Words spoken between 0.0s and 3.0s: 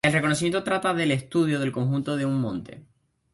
El reconocimiento trata del estudio del conjunto de un monte.